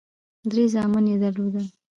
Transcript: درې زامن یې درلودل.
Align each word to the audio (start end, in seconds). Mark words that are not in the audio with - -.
درې 0.51 0.63
زامن 0.73 1.05
یې 1.11 1.17
درلودل. 1.23 1.65